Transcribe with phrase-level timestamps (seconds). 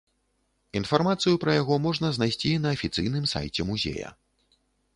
[0.79, 4.09] Інфармацыю пра яго можна знайсці на афіцыйным сайце музея.